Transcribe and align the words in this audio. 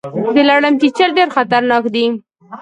د 0.35 0.37
لړم 0.49 0.73
چیچل 0.81 1.09
ډیر 1.17 1.27
خطرناک 1.35 1.83
دي 1.95 2.05